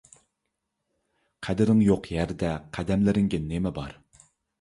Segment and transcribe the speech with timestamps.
[1.47, 3.95] قەدرىڭ يوق يەردە قەدەملىرىڭگە نېمە بار؟